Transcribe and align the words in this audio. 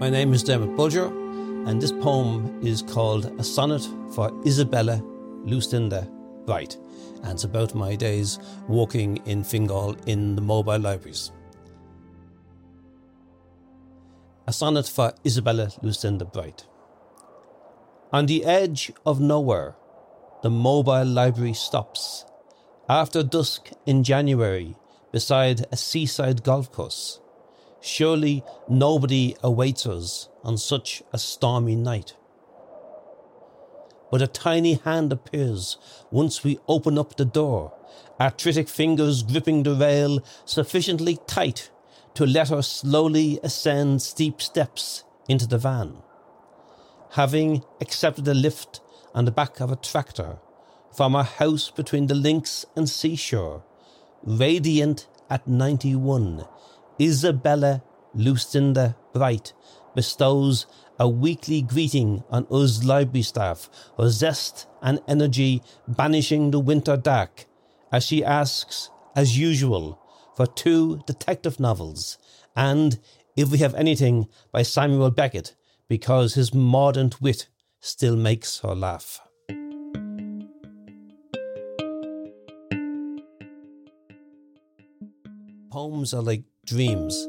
My 0.00 0.08
name 0.08 0.32
is 0.32 0.42
Dermot 0.42 0.70
Bolger, 0.78 1.08
and 1.68 1.78
this 1.78 1.92
poem 1.92 2.58
is 2.62 2.80
called 2.80 3.38
A 3.38 3.44
Sonnet 3.44 3.86
for 4.14 4.32
Isabella 4.46 5.02
Lucinda 5.44 6.08
Bright, 6.46 6.78
and 7.22 7.32
it's 7.32 7.44
about 7.44 7.74
my 7.74 7.96
days 7.96 8.38
walking 8.66 9.18
in 9.26 9.44
Fingal 9.44 9.94
in 10.06 10.36
the 10.36 10.40
mobile 10.40 10.78
libraries. 10.78 11.32
A 14.46 14.54
sonnet 14.54 14.88
for 14.88 15.12
Isabella 15.26 15.68
Lucinda 15.82 16.24
Bright. 16.24 16.66
On 18.10 18.24
the 18.24 18.46
edge 18.46 18.90
of 19.04 19.20
nowhere, 19.20 19.76
the 20.42 20.48
mobile 20.48 21.04
library 21.04 21.52
stops. 21.52 22.24
After 22.88 23.22
dusk 23.22 23.68
in 23.84 24.02
January, 24.02 24.76
beside 25.12 25.66
a 25.70 25.76
seaside 25.76 26.42
golf 26.42 26.72
course, 26.72 27.20
surely 27.80 28.44
nobody 28.68 29.36
awaits 29.42 29.86
us 29.86 30.28
on 30.42 30.56
such 30.56 31.02
a 31.12 31.18
stormy 31.18 31.76
night. 31.76 32.14
But 34.10 34.22
a 34.22 34.26
tiny 34.26 34.74
hand 34.74 35.12
appears 35.12 35.76
once 36.10 36.42
we 36.42 36.58
open 36.66 36.98
up 36.98 37.16
the 37.16 37.24
door, 37.24 37.72
arthritic 38.18 38.68
fingers 38.68 39.22
gripping 39.22 39.62
the 39.62 39.74
rail 39.74 40.22
sufficiently 40.44 41.18
tight 41.26 41.70
to 42.14 42.26
let 42.26 42.48
her 42.48 42.62
slowly 42.62 43.38
ascend 43.42 44.02
steep 44.02 44.42
steps 44.42 45.04
into 45.28 45.46
the 45.46 45.58
van. 45.58 46.02
Having 47.12 47.62
accepted 47.80 48.26
a 48.26 48.34
lift 48.34 48.80
on 49.14 49.24
the 49.24 49.30
back 49.30 49.60
of 49.60 49.70
a 49.70 49.76
tractor 49.76 50.38
from 50.92 51.14
our 51.14 51.24
house 51.24 51.70
between 51.70 52.08
the 52.08 52.14
links 52.14 52.66
and 52.74 52.88
seashore, 52.88 53.62
radiant 54.24 55.06
at 55.28 55.46
91, 55.46 56.44
Isabella 57.00 57.82
Lucinda 58.14 58.96
Bright 59.14 59.54
bestows 59.94 60.66
a 60.98 61.08
weekly 61.08 61.62
greeting 61.62 62.22
on 62.30 62.46
us 62.50 62.84
library 62.84 63.22
staff, 63.22 63.70
her 63.96 64.10
zest 64.10 64.66
and 64.82 65.00
energy 65.08 65.62
banishing 65.88 66.50
the 66.50 66.60
winter 66.60 66.96
dark, 66.96 67.46
as 67.90 68.04
she 68.04 68.22
asks, 68.22 68.90
as 69.16 69.38
usual, 69.38 69.98
for 70.36 70.46
two 70.46 71.02
detective 71.06 71.58
novels, 71.58 72.18
and, 72.54 73.00
if 73.34 73.50
we 73.50 73.58
have 73.58 73.74
anything, 73.74 74.28
by 74.52 74.62
Samuel 74.62 75.10
Beckett, 75.10 75.56
because 75.88 76.34
his 76.34 76.52
mordant 76.52 77.20
wit 77.20 77.48
still 77.80 78.16
makes 78.16 78.58
her 78.60 78.74
laugh. 78.74 79.20
Are 86.00 86.22
like 86.22 86.44
dreams 86.64 87.28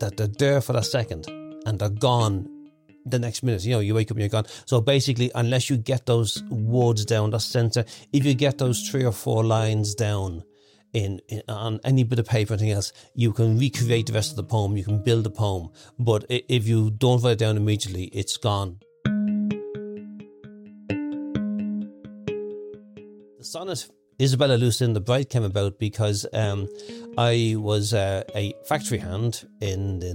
that 0.00 0.14
they're 0.16 0.26
there 0.26 0.60
for 0.60 0.76
a 0.76 0.82
second 0.82 1.28
and 1.64 1.78
they're 1.78 1.88
gone 1.88 2.48
the 3.06 3.20
next 3.20 3.44
minute. 3.44 3.64
You 3.64 3.74
know, 3.74 3.80
you 3.80 3.94
wake 3.94 4.10
up 4.10 4.16
and 4.16 4.20
you're 4.20 4.28
gone. 4.28 4.46
So 4.66 4.80
basically, 4.80 5.30
unless 5.34 5.70
you 5.70 5.76
get 5.76 6.06
those 6.06 6.42
words 6.50 7.04
down, 7.04 7.30
the 7.30 7.38
center, 7.38 7.84
if 8.12 8.24
you 8.24 8.34
get 8.34 8.58
those 8.58 8.88
three 8.88 9.04
or 9.04 9.12
four 9.12 9.44
lines 9.44 9.94
down 9.94 10.42
in, 10.92 11.20
in 11.28 11.42
on 11.48 11.78
any 11.84 12.02
bit 12.02 12.18
of 12.18 12.26
paper, 12.26 12.54
anything 12.54 12.72
else, 12.72 12.92
you 13.14 13.32
can 13.32 13.56
recreate 13.56 14.06
the 14.06 14.12
rest 14.12 14.32
of 14.32 14.36
the 14.36 14.42
poem. 14.42 14.76
You 14.76 14.82
can 14.84 15.02
build 15.04 15.24
a 15.26 15.30
poem. 15.30 15.70
But 15.96 16.24
if 16.28 16.66
you 16.66 16.90
don't 16.90 17.22
write 17.22 17.34
it 17.34 17.38
down 17.38 17.56
immediately, 17.56 18.06
it's 18.06 18.36
gone. 18.36 18.80
The 23.38 23.44
sonnet 23.44 23.86
Isabella 24.20 24.54
Lucinda 24.54 25.00
Bright, 25.00 25.30
came 25.30 25.44
about 25.44 25.78
because 25.78 26.26
um, 26.34 26.68
I 27.16 27.54
was 27.56 27.94
uh, 27.94 28.22
a 28.34 28.52
factory 28.66 28.98
hand 28.98 29.48
in 29.60 30.00
the 30.00 30.14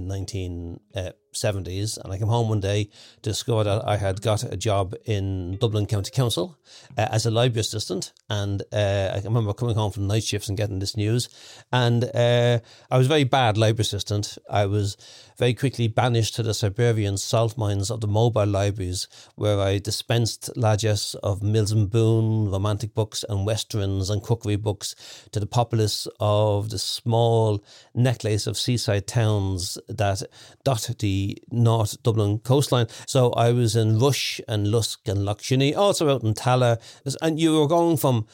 1970s, 1.36 1.98
and 1.98 2.12
I 2.12 2.18
came 2.18 2.28
home 2.28 2.48
one 2.48 2.60
day 2.60 2.84
to 3.22 3.30
discover 3.30 3.64
that 3.64 3.86
I 3.86 3.96
had 3.96 4.22
got 4.22 4.42
a 4.42 4.56
job 4.56 4.94
in 5.04 5.56
Dublin 5.58 5.86
County 5.86 6.10
Council 6.10 6.58
uh, 6.96 7.08
as 7.10 7.26
a 7.26 7.30
library 7.30 7.60
assistant. 7.60 8.12
And 8.28 8.62
uh, 8.72 9.12
I 9.14 9.20
remember 9.24 9.52
coming 9.52 9.76
home 9.76 9.92
from 9.92 10.06
night 10.06 10.24
shifts 10.24 10.48
and 10.48 10.56
getting 10.56 10.78
this 10.78 10.96
news. 10.96 11.28
And 11.72 12.04
uh, 12.14 12.60
I 12.90 12.98
was 12.98 13.06
very 13.06 13.24
bad 13.24 13.56
library 13.56 13.82
assistant. 13.82 14.38
I 14.50 14.66
was 14.66 14.96
very 15.38 15.54
quickly 15.54 15.86
banished 15.88 16.34
to 16.36 16.42
the 16.42 16.54
Siberian 16.54 17.18
salt 17.18 17.58
mines 17.58 17.90
of 17.90 18.00
the 18.00 18.08
mobile 18.08 18.46
libraries, 18.46 19.06
where 19.34 19.60
I 19.60 19.78
dispensed 19.78 20.50
largesse 20.56 21.14
of 21.16 21.42
Mills 21.42 21.72
and 21.72 21.90
Boon, 21.90 22.50
romantic 22.50 22.94
books, 22.94 23.24
and 23.28 23.44
westerns 23.44 24.08
and 24.08 24.22
cookery 24.22 24.56
books 24.56 24.94
to 25.32 25.40
the 25.40 25.46
populace 25.46 26.08
of 26.20 26.70
the 26.70 26.78
small 26.78 27.62
necklace 27.94 28.46
of 28.46 28.56
seaside 28.56 29.06
towns 29.06 29.78
that 29.88 30.22
dot 30.64 30.86
the 30.98 31.25
North 31.50 32.02
Dublin 32.02 32.38
coastline. 32.38 32.86
So 33.06 33.30
I 33.32 33.52
was 33.52 33.76
in 33.76 33.98
Rush 33.98 34.40
and 34.48 34.68
Lusk 34.68 35.08
and 35.08 35.24
Lough 35.24 35.36
also 35.76 36.14
out 36.14 36.22
in 36.22 36.34
Talla. 36.34 36.78
and 37.22 37.40
you 37.40 37.58
were 37.58 37.68
going 37.68 37.96
from 37.96 38.26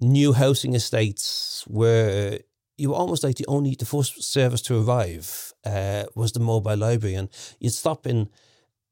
new 0.00 0.32
housing 0.32 0.74
estates 0.74 1.64
where 1.66 2.40
you 2.76 2.90
were 2.90 2.96
almost 2.96 3.22
like 3.22 3.36
the 3.36 3.46
only 3.46 3.76
the 3.78 3.84
first 3.84 4.22
service 4.22 4.62
to 4.62 4.80
arrive 4.80 5.52
uh, 5.66 6.04
was 6.14 6.32
the 6.32 6.40
mobile 6.40 6.76
library, 6.76 7.14
and 7.14 7.28
you'd 7.58 7.72
stop 7.72 8.06
in 8.06 8.28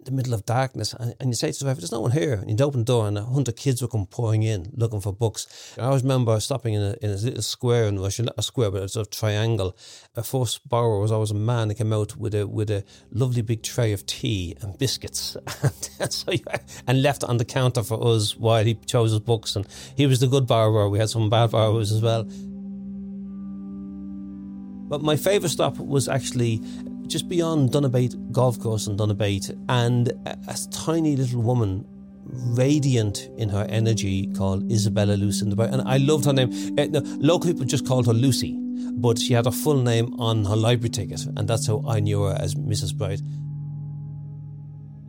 the 0.05 0.13
middle 0.13 0.33
of 0.33 0.47
darkness 0.47 0.95
and, 0.95 1.15
and 1.19 1.31
you 1.31 1.35
say 1.35 1.51
to 1.51 1.59
the 1.59 1.65
driver, 1.65 1.81
there's 1.81 1.93
no 1.93 2.01
one 2.01 2.13
here. 2.13 2.35
And 2.35 2.49
you'd 2.49 2.61
open 2.61 2.81
the 2.81 2.85
door 2.85 3.09
and 3.09 3.19
a 3.19 3.25
hundred 3.25 3.57
kids 3.57 3.83
would 3.83 3.91
come 3.91 4.07
pouring 4.07 4.45
in 4.45 4.71
looking 4.75 5.01
for 5.01 5.13
books. 5.13 5.75
I 5.77 5.83
always 5.83 6.03
remember 6.03 6.39
stopping 6.41 6.75
in 6.75 6.83
a, 6.83 6.97
in 7.03 7.11
a 7.11 7.17
little 7.17 7.43
square 7.43 7.85
in 7.85 7.99
Russia, 7.99 8.23
not 8.23 8.35
a 8.39 8.43
square, 8.43 8.71
but 8.71 8.83
a 8.83 8.89
sort 8.89 9.07
of 9.07 9.11
triangle. 9.11 9.77
A 10.15 10.23
first 10.23 10.69
borrower 10.69 11.01
was 11.01 11.11
always 11.11 11.33
a 11.33 11.35
man 11.35 11.69
that 11.69 11.75
came 11.75 11.93
out 11.93 12.17
with 12.17 12.35
a 12.35 12.47
with 12.47 12.71
a 12.71 12.85
lovely 13.11 13.43
big 13.43 13.63
tray 13.63 13.93
of 13.93 14.07
tea 14.07 14.57
and 14.61 14.79
biscuits 14.79 15.37
and, 16.01 16.13
so 16.13 16.31
you, 16.31 16.45
and 16.87 17.03
left 17.03 17.25
on 17.25 17.39
the 17.39 17.45
counter 17.45 17.83
for 17.83 18.03
us 18.07 18.37
while 18.37 18.65
he 18.65 18.75
chose 18.75 19.11
his 19.11 19.21
books. 19.21 19.57
And 19.57 19.67
he 19.97 20.07
was 20.07 20.21
the 20.21 20.29
good 20.29 20.47
borrower. 20.47 20.89
We 20.89 20.99
had 20.99 21.11
some 21.11 21.29
bad 21.29 21.51
borrowers 21.51 21.91
as 21.91 22.01
well. 22.01 22.25
But 24.89 25.03
my 25.03 25.17
favourite 25.17 25.51
stop 25.51 25.77
was 25.79 26.09
actually 26.09 26.63
just 27.09 27.29
beyond 27.29 27.73
Donabate 27.73 28.15
Golf 28.33 28.61
Course 28.61 28.87
in 28.87 28.97
Donabate, 28.97 29.51
and 29.69 30.09
a, 30.27 30.39
a 30.49 30.57
tiny 30.71 31.17
little 31.17 31.43
woman 31.43 31.85
radiant 32.31 33.31
in 33.39 33.49
her 33.49 33.67
energy 33.71 34.27
called 34.35 34.71
Isabella 34.71 35.15
Lucinda 35.15 35.61
And 35.63 35.83
I 35.83 35.97
loved 35.97 36.27
her 36.27 36.33
name. 36.33 36.51
Uh, 36.79 37.01
local 37.17 37.51
people 37.51 37.65
just 37.65 37.87
called 37.87 38.07
her 38.07 38.13
Lucy, 38.13 38.55
but 38.93 39.19
she 39.19 39.33
had 39.33 39.47
her 39.47 39.51
full 39.51 39.79
name 39.79 40.15
on 40.21 40.45
her 40.45 40.57
library 40.57 40.91
ticket, 40.91 41.25
and 41.37 41.49
that's 41.49 41.67
how 41.67 41.83
I 41.87 42.01
knew 42.01 42.23
her 42.25 42.37
as 42.39 42.55
Mrs. 42.55 42.95
Bright. 42.95 43.23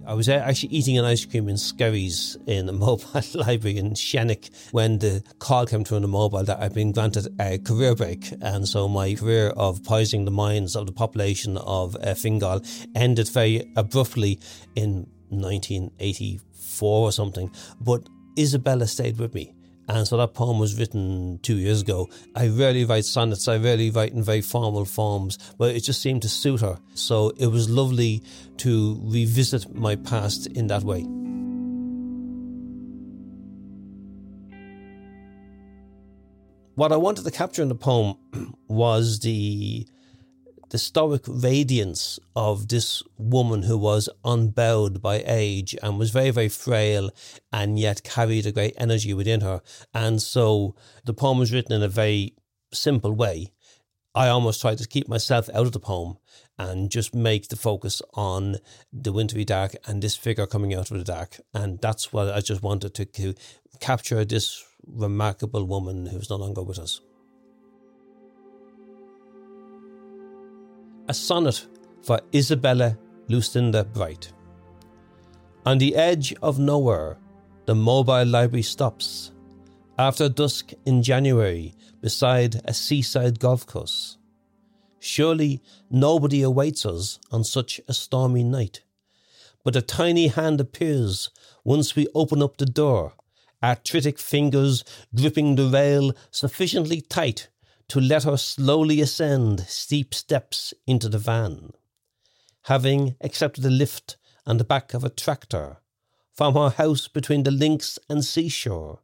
I 0.09 0.13
was 0.13 0.27
actually 0.27 0.69
eating 0.69 0.97
an 0.97 1.05
ice 1.05 1.23
cream 1.23 1.47
in 1.49 1.55
Skerries 1.55 2.35
in 2.47 2.67
a 2.67 2.71
mobile 2.87 3.21
library 3.35 3.77
in 3.77 3.93
Shannock 3.93 4.49
when 4.71 4.97
the 4.97 5.21
call 5.37 5.67
came 5.67 5.83
through 5.83 5.97
on 5.97 6.01
the 6.01 6.07
mobile 6.07 6.43
that 6.43 6.59
I'd 6.59 6.73
been 6.73 6.91
granted 6.91 7.27
a 7.39 7.59
career 7.59 7.93
break. 7.93 8.33
And 8.41 8.67
so 8.67 8.87
my 8.87 9.13
career 9.13 9.49
of 9.49 9.83
poisoning 9.83 10.25
the 10.25 10.31
minds 10.31 10.75
of 10.75 10.87
the 10.87 10.91
population 10.91 11.57
of 11.57 11.95
uh, 11.97 12.15
Fingal 12.15 12.61
ended 12.95 13.29
very 13.29 13.71
abruptly 13.75 14.39
in 14.75 15.05
1984 15.29 16.41
or 16.81 17.11
something. 17.11 17.51
But 17.79 18.09
Isabella 18.35 18.87
stayed 18.87 19.19
with 19.19 19.35
me. 19.35 19.53
And 19.89 20.07
so 20.07 20.17
that 20.17 20.35
poem 20.35 20.59
was 20.59 20.79
written 20.79 21.39
two 21.41 21.55
years 21.55 21.81
ago. 21.81 22.07
I 22.35 22.47
rarely 22.47 22.85
write 22.85 23.05
sonnets, 23.05 23.47
I 23.47 23.57
rarely 23.57 23.89
write 23.89 24.13
in 24.13 24.21
very 24.21 24.41
formal 24.41 24.85
forms, 24.85 25.39
but 25.57 25.75
it 25.75 25.81
just 25.81 25.99
seemed 25.99 26.21
to 26.21 26.29
suit 26.29 26.61
her. 26.61 26.77
So 26.93 27.31
it 27.37 27.47
was 27.47 27.71
lovely 27.71 28.21
to 28.57 28.99
revisit 29.03 29.73
my 29.73 29.95
past 29.95 30.45
in 30.45 30.67
that 30.67 30.83
way. 30.83 31.01
What 36.75 36.91
I 36.91 36.97
wanted 36.97 37.25
to 37.25 37.31
capture 37.31 37.63
in 37.63 37.67
the 37.67 37.75
poem 37.75 38.15
was 38.67 39.19
the 39.19 39.87
the 40.69 40.77
stoic 40.77 41.23
radiance 41.27 42.19
of 42.35 42.67
this 42.67 43.03
woman 43.17 43.63
who 43.63 43.77
was 43.77 44.09
unbowed 44.23 45.01
by 45.01 45.23
age 45.25 45.75
and 45.81 45.97
was 45.97 46.11
very, 46.11 46.31
very 46.31 46.49
frail 46.49 47.09
and 47.51 47.79
yet 47.79 48.03
carried 48.03 48.45
a 48.45 48.51
great 48.51 48.73
energy 48.77 49.13
within 49.13 49.41
her. 49.41 49.61
And 49.93 50.21
so 50.21 50.75
the 51.05 51.13
poem 51.13 51.39
was 51.39 51.51
written 51.51 51.73
in 51.73 51.83
a 51.83 51.87
very 51.87 52.35
simple 52.71 53.13
way. 53.13 53.51
I 54.15 54.27
almost 54.27 54.61
tried 54.61 54.79
to 54.79 54.87
keep 54.87 55.07
myself 55.07 55.49
out 55.53 55.65
of 55.65 55.71
the 55.71 55.79
poem 55.79 56.17
and 56.57 56.89
just 56.89 57.15
make 57.15 57.47
the 57.47 57.55
focus 57.55 58.01
on 58.13 58.57
the 58.91 59.13
wintry 59.13 59.45
dark 59.45 59.75
and 59.87 60.01
this 60.01 60.15
figure 60.15 60.45
coming 60.45 60.73
out 60.73 60.91
of 60.91 60.97
the 60.97 61.03
dark. 61.03 61.39
And 61.53 61.79
that's 61.79 62.11
what 62.11 62.29
I 62.29 62.41
just 62.41 62.61
wanted 62.61 62.93
to, 62.95 63.05
to 63.05 63.33
capture 63.79 64.25
this 64.25 64.63
remarkable 64.85 65.63
woman 65.63 66.07
who's 66.07 66.29
no 66.29 66.35
longer 66.35 66.63
with 66.63 66.79
us. 66.79 67.01
A 71.09 71.13
sonnet 71.13 71.65
for 72.03 72.21
Isabella 72.33 72.95
Lucinda 73.29 73.83
Bright. 73.83 74.31
On 75.65 75.79
the 75.79 75.95
edge 75.95 76.35
of 76.43 76.59
nowhere, 76.59 77.17
the 77.65 77.73
mobile 77.73 78.25
library 78.25 78.61
stops. 78.61 79.31
After 79.97 80.29
dusk 80.29 80.71
in 80.85 81.01
January, 81.01 81.73
beside 81.99 82.61
a 82.63 82.75
seaside 82.75 83.39
golf 83.39 83.65
course. 83.65 84.19
Surely 84.99 85.63
nobody 85.89 86.43
awaits 86.43 86.85
us 86.85 87.19
on 87.31 87.43
such 87.43 87.81
a 87.87 87.93
stormy 87.93 88.43
night. 88.43 88.83
but 89.65 89.75
a 89.75 89.81
tiny 89.81 90.27
hand 90.27 90.61
appears 90.61 91.29
once 91.65 91.95
we 91.95 92.07
open 92.15 92.41
up 92.41 92.57
the 92.57 92.65
door, 92.65 93.13
arthritic 93.61 94.17
fingers 94.17 94.83
gripping 95.13 95.55
the 95.55 95.67
rail 95.67 96.13
sufficiently 96.31 97.01
tight 97.01 97.49
to 97.89 97.99
let 97.99 98.23
her 98.23 98.37
slowly 98.37 99.01
ascend 99.01 99.61
steep 99.61 100.13
steps 100.13 100.73
into 100.87 101.09
the 101.09 101.17
van. 101.17 101.71
Having 102.63 103.15
accepted 103.21 103.65
a 103.65 103.69
lift 103.69 104.17
on 104.45 104.57
the 104.57 104.63
back 104.63 104.93
of 104.93 105.03
a 105.03 105.09
tractor 105.09 105.77
from 106.33 106.53
her 106.53 106.69
house 106.69 107.07
between 107.07 107.43
the 107.43 107.51
links 107.51 107.99
and 108.07 108.23
seashore, 108.23 108.99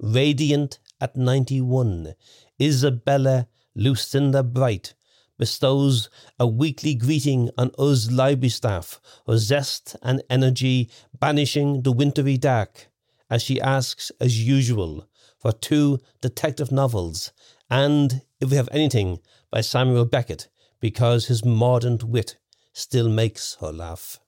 radiant 0.00 0.78
at 1.00 1.14
91, 1.14 2.14
Isabella 2.60 3.46
Lucinda 3.74 4.42
Bright 4.42 4.94
bestows 5.38 6.08
a 6.38 6.46
weekly 6.46 6.94
greeting 6.94 7.50
on 7.58 7.70
us 7.78 8.10
library 8.10 8.48
staff, 8.48 9.00
her 9.26 9.38
zest 9.38 9.96
and 10.02 10.22
energy 10.30 10.90
banishing 11.18 11.82
the 11.82 11.92
wintry 11.92 12.36
dark, 12.36 12.88
as 13.28 13.42
she 13.42 13.60
asks, 13.60 14.12
as 14.20 14.46
usual, 14.46 15.08
for 15.38 15.52
two 15.52 15.98
detective 16.20 16.70
novels, 16.70 17.32
and, 17.72 18.20
if 18.38 18.50
we 18.50 18.56
have 18.58 18.68
anything, 18.70 19.18
by 19.50 19.62
Samuel 19.62 20.04
Beckett, 20.04 20.48
because 20.78 21.28
his 21.28 21.42
mordant 21.42 22.04
wit 22.04 22.36
still 22.74 23.08
makes 23.08 23.56
her 23.62 23.72
laugh. 23.72 24.20